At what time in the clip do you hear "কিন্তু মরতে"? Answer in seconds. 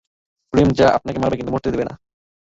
1.37-1.69